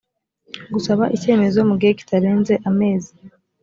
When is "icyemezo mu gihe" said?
1.15-1.91